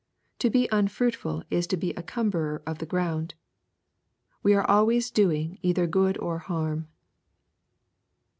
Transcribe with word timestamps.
To 0.39 0.49
be 0.49 0.67
unfruitful 0.71 1.43
is 1.51 1.67
to 1.67 1.77
be 1.77 1.91
a 1.91 2.01
cumberer 2.01 2.63
of 2.65 2.79
the 2.79 2.87
ground. 2.87 3.35
We 4.41 4.55
are 4.55 4.65
always 4.67 5.11
doing 5.11 5.59
either 5.61 5.85
good 5.85 6.17
or 6.17 6.39
harm. 6.39 6.87